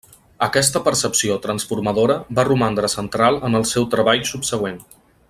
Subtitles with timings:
[0.45, 4.83] Aquesta percepció transformadora va romandre central en el seu treball subsegüent.